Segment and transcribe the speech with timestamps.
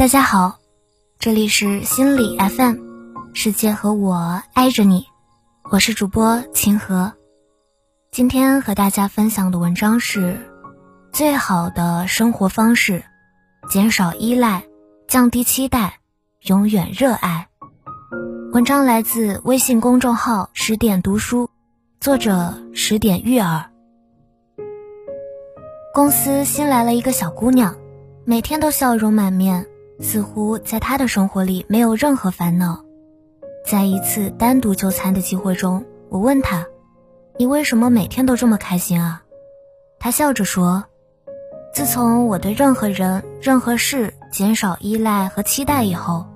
[0.00, 0.58] 大家好，
[1.18, 2.76] 这里是心理 FM，
[3.34, 5.06] 世界和我爱着你，
[5.70, 7.12] 我是主播秦和。
[8.10, 10.40] 今天和大家分享的文章是：
[11.12, 13.04] 最好的生活方式，
[13.68, 14.64] 减少依赖，
[15.06, 15.98] 降低期待，
[16.46, 17.48] 永远热爱。
[18.54, 21.50] 文章来自微信公众号十点读书，
[22.00, 23.66] 作者十点育儿。
[25.92, 27.76] 公司新来了一个小姑娘，
[28.24, 29.66] 每天都笑容满面，
[30.00, 32.84] 似乎在他的生活里没有任何烦恼。
[33.66, 36.66] 在一次单独就餐的机会中，我问他
[37.38, 39.22] ：“你为什么每天都这么开心啊？”
[40.00, 40.84] 他笑着说
[41.74, 46.26] ：“自从我对任何人、任何事减少依赖和期待以后。”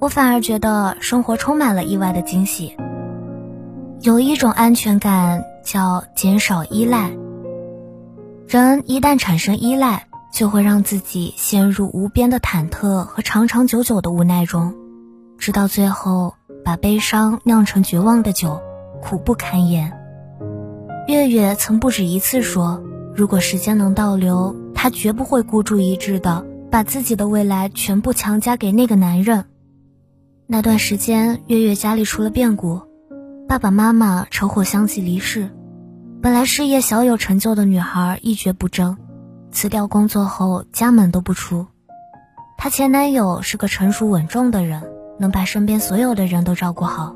[0.00, 2.76] 我反而觉得生活充满了意外的惊喜。
[4.00, 7.10] 有一种安全感叫减少依赖。
[8.46, 14.74] 人一旦产生依赖，就会让自己陷入无边的忐忑和长长久久的无奈中，
[15.38, 18.60] 直到最后把悲伤酿成绝望的酒，
[19.02, 19.92] 苦不堪言。
[21.06, 22.82] 月月曾不止一次说，
[23.14, 29.46] 如果时间能倒流，她绝不会孤注一掷的把自己的未来全部强加给那个男人。
[30.46, 32.82] 那段时间，月月家里出了变故，
[33.48, 35.50] 爸爸妈妈车祸相继离世。
[36.20, 38.96] 本来事业小有成就的女孩一蹶不振，
[39.50, 41.66] 辞掉工作后家门都不出。
[42.56, 44.82] 她前男友是个成熟稳重的人，
[45.18, 47.14] 能把身边所有的人都照顾好，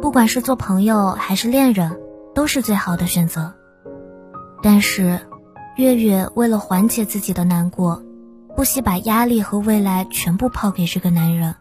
[0.00, 1.98] 不管是做朋友还是恋人，
[2.34, 3.54] 都是最好的选择。
[4.62, 5.20] 但是，
[5.76, 8.02] 月月为了缓解自己的难过，
[8.56, 11.54] 不惜把压力和未来全部抛给这个男人。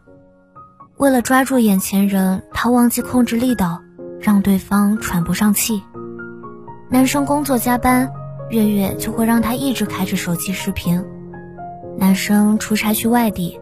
[0.97, 3.81] 为了抓住眼前人，她忘记控制力道，
[4.19, 5.83] 让对方喘不上气。
[6.89, 8.11] 男生工作加班，
[8.49, 11.03] 月月就会让他一直开着手机视频。
[11.97, 13.59] 男生出差去外地，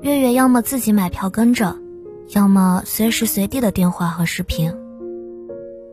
[0.00, 1.76] 月月要么自己买票跟着，
[2.30, 4.74] 要么随时随地的电话和视频。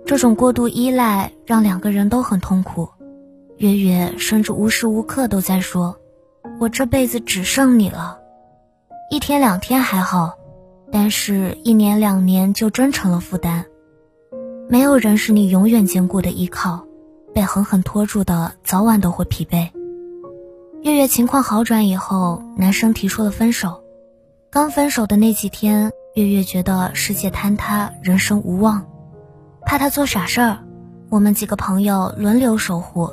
[0.05, 2.89] 这种过度依赖让两个人都很痛苦。
[3.57, 5.97] 月月甚至无时无刻都在说
[6.59, 8.19] ：“我这辈子只剩你了。”
[9.09, 10.33] 一天两天还好。
[10.91, 13.65] 但是，一年两年就真成了负担。
[14.69, 16.85] 没有人是你永远坚固的依靠，
[17.35, 19.69] 被狠狠拖住的，早晚都会疲惫。
[20.83, 23.83] 月月情况好转以后，男生提出了分手。
[24.49, 28.85] 刚分手的那几天，月月觉得世界坍塌，人生无望，
[29.65, 30.59] 怕他做傻事儿。
[31.09, 33.11] 我们几个朋友轮流守护，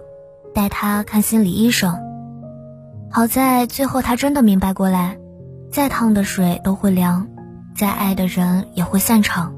[0.54, 1.98] 带他看心理医生。
[3.10, 5.18] 好在最后他真的明白过来，
[5.72, 7.26] 再烫的水都会凉。
[7.74, 9.52] 再爱的人也会散场，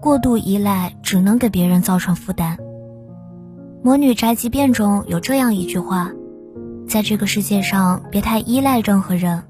[0.00, 2.56] 过度依赖只能给别人造成负担。
[3.80, 6.10] 《魔女宅急便》中有这样一句话：
[6.88, 9.44] 在这个世界上，别太依赖任何人，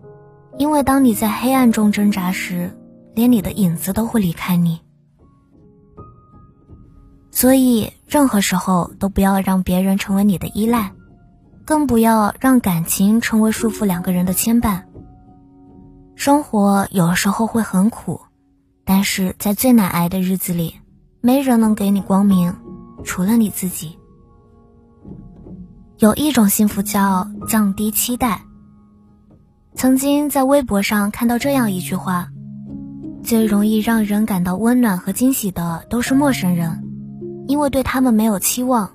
[0.58, 2.70] 因为当你在黑暗中挣扎时，
[3.14, 4.80] 连你的影子都会离开你。
[7.30, 10.92] 所以，任何时候都不要让别人成为你的依赖，
[11.64, 14.82] 更不要让感情成为束缚两个人的牵绊。
[16.14, 18.20] 生活有时候会很苦，
[18.84, 20.74] 但是在最难挨的日子里，
[21.22, 22.54] 没人能给你光明，
[23.04, 23.98] 除了你自己。
[25.98, 28.42] 有一种幸福叫降低期待。
[29.74, 32.28] 曾经在微博上看到这样一句话：
[33.24, 36.84] 最容易让人感到温暖和惊喜的都是陌生人，
[37.48, 38.90] 因为对他们没有期望；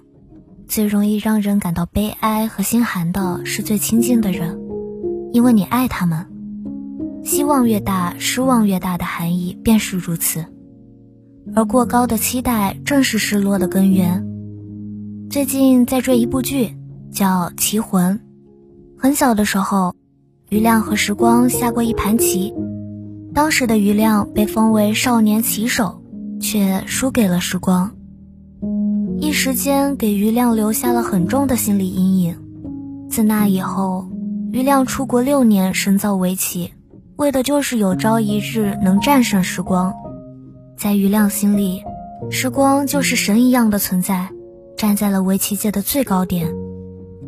[0.66, 4.58] 最容易让人感到悲哀和心寒的是最亲近的人，
[5.34, 6.26] 因为你爱他们。
[7.26, 10.46] 希望越大，失望越大的含义便是如此，
[11.54, 14.26] 而过高的期待正是失落的根源。
[15.30, 16.78] 最近在追一部剧，
[17.14, 18.16] 叫《棋魂》。
[18.98, 19.96] 很小的时候，
[20.50, 22.54] 余亮和时光下过一盘棋，
[23.34, 26.02] 当时的余亮被封为少年棋手，
[26.42, 27.92] 却输给了时光，
[29.20, 32.38] 一时间给余亮留下了很重的心理阴影。
[33.10, 34.10] 自那以后，
[34.52, 36.74] 余亮出国六年深造围棋。
[37.16, 39.94] 为的就是有朝一日能战胜时光，
[40.76, 41.84] 在余亮心里，
[42.32, 44.30] 时光就是神一样的存在，
[44.76, 46.63] 站在了围棋界的最高点。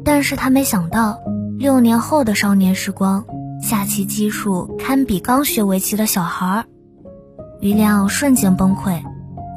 [0.05, 1.19] 但是他没想到，
[1.57, 3.25] 六年后的少年时光，
[3.61, 6.65] 下棋技术堪比刚学围棋的小孩儿。
[7.59, 9.01] 余亮瞬间崩溃，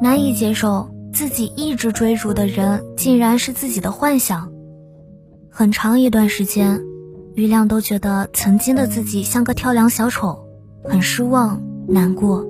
[0.01, 4.51] 难以接受自己一直追逐的人竟然是自己的幻想。
[5.49, 6.81] 很长一段时间。
[7.35, 10.43] 余亮都觉得曾经的自己像个跳梁小丑，
[10.83, 12.45] 很失望难过。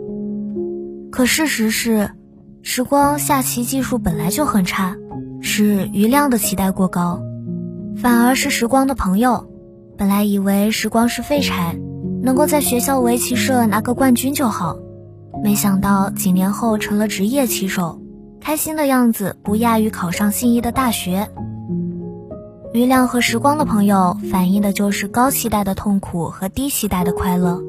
[1.12, 2.10] 可事实是，
[2.63, 4.96] 时光下棋技术本来就很差，
[5.42, 7.22] 是余亮的期待过高，
[8.01, 9.50] 反而是时光的朋友。
[9.98, 11.78] 本来以为时光是废柴，
[12.24, 14.78] 能够在学校围棋社拿个冠军就好。
[15.44, 18.01] 没想到几年后成了职业棋手，
[18.40, 21.30] 开心的样子不亚于考上心仪的大学。
[22.74, 27.62] 余亮和时光的朋友反映的就是高期待的痛苦和低期待的快乐。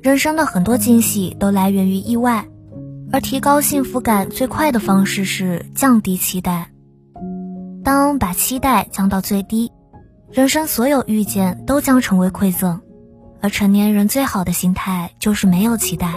[0.00, 2.48] 人生的很多惊喜都来源于意外，
[3.12, 6.70] 而提高幸福感最快的方式是降低期待。
[7.88, 9.72] 当把期待降到最低，
[10.30, 12.78] 人生所有遇见都将成为馈赠。
[13.40, 16.16] 而成年人最好的心态就是没有期待。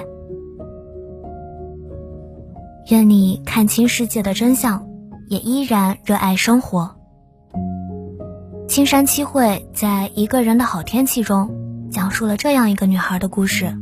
[2.90, 4.86] 愿你看清世界的真相，
[5.30, 6.94] 也依然热爱生活。
[8.68, 11.50] 青山七惠在一个人的好天气中，
[11.90, 13.74] 讲述了这样一个女孩的故事。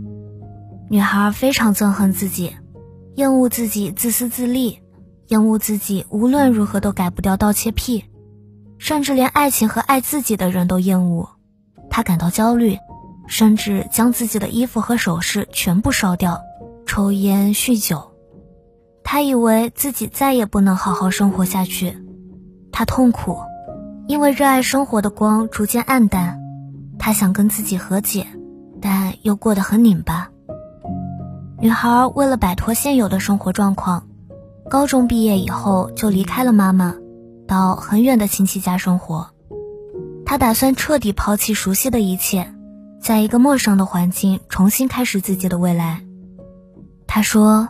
[0.92, 2.56] 女孩非常憎恨自己，
[3.16, 4.80] 厌恶自己自私自利，
[5.30, 8.06] 厌恶自己无论如何都改不掉盗窃癖，
[8.78, 11.30] 甚至连爱情和爱自己的人都厌恶。
[11.90, 12.78] 他感到焦虑，
[13.28, 16.42] 甚至将自己的衣服和首饰全部烧掉，
[16.86, 18.12] 抽烟酗酒。
[19.04, 21.98] 他以为自己再也不能好好生活下去，
[22.72, 23.38] 他痛苦。
[24.08, 26.40] 因为热爱生活的光逐渐暗淡，
[26.98, 28.26] 他想跟自己和解，
[28.82, 30.30] 但又过得很拧巴。
[31.60, 34.08] 女孩为了摆脱现有的生活状况，
[34.70, 36.96] 高中毕业以后就离开了妈妈，
[37.48, 39.32] 到很远的亲戚家生活。
[40.26, 42.54] 他打算彻底抛弃熟悉的一切，
[43.02, 46.04] 在一个陌生的环境重新开始自己的未来。
[47.08, 47.70] 他说：“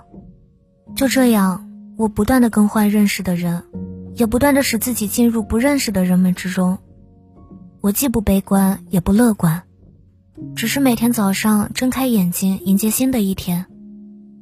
[0.94, 3.64] 就这样，我不断的更换认识的人。”
[4.16, 6.80] 也不断的使自己进入不认识的人们之中，
[7.80, 9.64] 我既不悲观也不乐观，
[10.58, 13.68] 只是每天早上睁开眼睛迎接新的一天，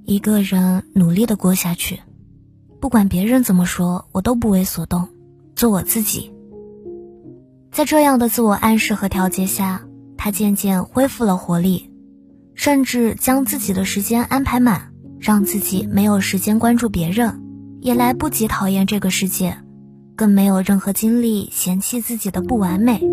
[0.03, 1.99] 一个人努力的过下去，
[2.79, 5.07] 不管别人怎么说，我都不为所动，
[5.55, 6.31] 做我自己。
[7.71, 9.81] 在这样的自我暗示和调节下，
[10.17, 11.91] 他渐渐恢复了活力，
[12.55, 17.41] 甚至将自己的时间安排满，让自己没有时间关注别人，
[17.81, 19.57] 也来不及讨厌这个世界。
[20.15, 23.03] 更没有任何精力嫌弃自己的不完美，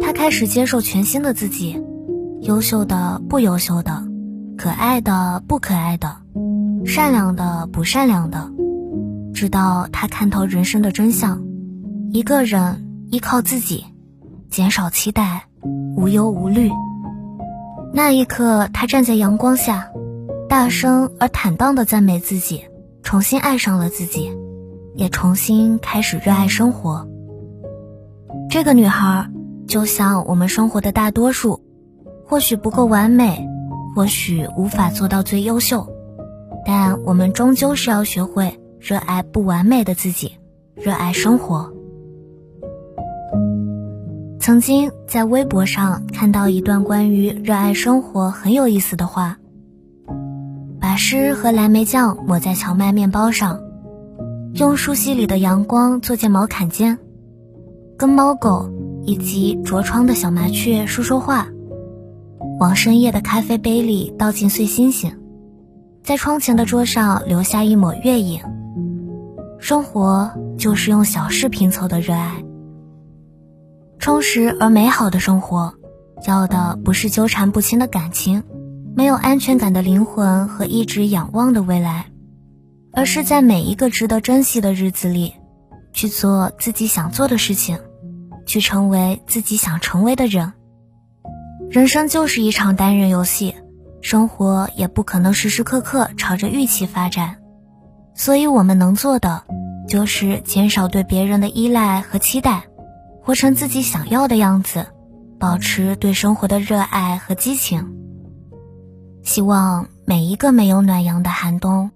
[0.00, 1.82] 他开始接受全新的自己，
[2.40, 4.08] 优秀的、不优秀的，
[4.56, 6.16] 可爱的、不可爱的，
[6.86, 8.50] 善良的、不善良的，
[9.38, 11.40] 直到他看透人生的真相：
[12.10, 13.84] 一个人依靠自己，
[14.50, 15.44] 减少期待，
[15.96, 16.68] 无忧无虑。
[17.92, 19.90] 那一刻，他站在阳光下，
[20.48, 22.64] 大声而坦荡地赞美自己，
[23.04, 24.36] 重新爱上了自己。
[24.96, 27.06] 也重新开始热爱生活。
[28.50, 29.30] 这个女孩
[29.68, 31.62] 就像我们生活的大多数，
[32.26, 33.46] 或许不够完美，
[33.94, 35.86] 或许无法做到最优秀，
[36.66, 40.32] 但我们终究是要学会热爱不完美的自己，
[40.74, 41.72] 热爱生活。
[44.40, 49.36] 曾经在微博上看到一段关于热爱生活很有意思的话：
[50.80, 53.60] 把诗和蓝莓酱抹在荞麦面包上。
[54.54, 56.98] 用树隙里的阳光做件毛坎肩，
[57.96, 58.70] 跟猫狗
[59.04, 61.46] 以及着窗的小麻雀说说话，
[62.58, 65.12] 往深夜的咖啡杯里倒进碎星星，
[66.02, 68.40] 在窗前的桌上留下一抹月影。
[69.58, 72.44] 生活就是用小事拼凑的热爱，
[73.98, 75.74] 充实而美好的生活，
[76.26, 78.44] 要的不是纠缠不清的感情，
[78.94, 82.06] 没有安全感的灵魂和一直仰望的未来。
[82.94, 85.34] 而是在每一个值得珍惜的日子里，
[85.92, 87.78] 去做自己想做的事情，
[88.46, 90.52] 去成为自己想成为的人。
[91.68, 93.54] 人生就是一场单人游戏，
[94.00, 97.36] 生活也不可能时时刻刻朝着预期发展。
[98.18, 99.44] 所以，我们能做的
[99.88, 102.64] 就是减少对别人的依赖和期待，
[103.22, 104.86] 活成自己想要的样子，
[105.38, 107.94] 保持对生活的热爱和激情。
[109.22, 111.92] 希望每一个没有暖阳的寒冬。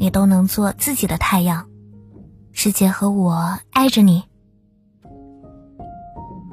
[0.00, 1.66] 你都能做自己的太阳，
[2.52, 4.22] 世界和我爱着你。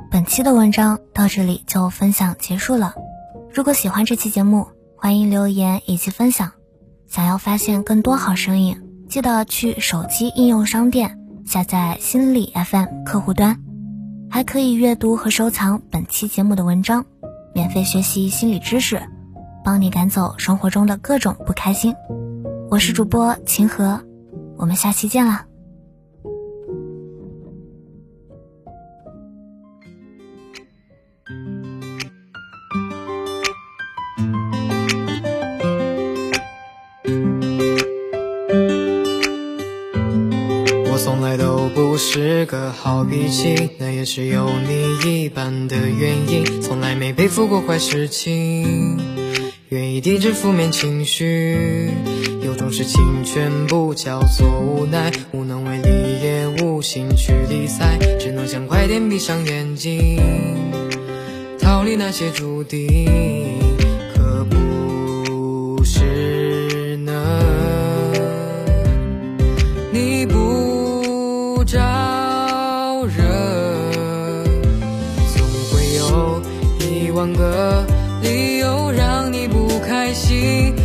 [0.09, 2.95] 本期的文章到这里就分享结束了。
[3.53, 4.67] 如果喜欢这期节目，
[4.97, 6.53] 欢迎留言以及分享。
[7.07, 8.81] 想要发现更多好声音，
[9.15, 13.57] 记得去手机应用商店下载心理 FM 客户端，
[14.29, 17.05] 还可以阅读和收藏本期节目的文章，
[17.53, 19.01] 免费学习心理知识，
[19.63, 21.95] 帮你赶走生活中的各种不开心。
[22.69, 24.01] 我是主播秦和，
[24.57, 25.45] 我们下期见了。
[42.07, 46.61] 是个好脾气，那也是有你一半的原因。
[46.61, 48.99] 从来没背负过坏事情，
[49.69, 51.89] 愿意抵制负面情绪。
[52.43, 55.89] 有种事情全部叫做无奈，无能为力
[56.23, 60.21] 也无心去理睬，只能想快点闭上眼睛，
[61.59, 63.74] 逃离那些注定。
[71.65, 73.23] 招惹
[75.35, 76.41] 总会有
[76.79, 77.83] 一万个
[78.21, 80.84] 理由让你不开心。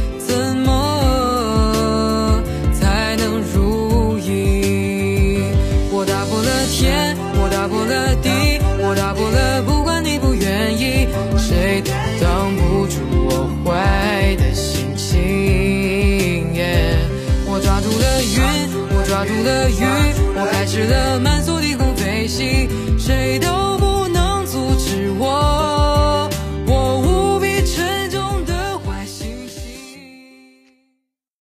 [19.42, 19.85] 的雨，
[20.35, 22.68] 我开始了慢速低空飞行，
[22.99, 23.70] 谁都。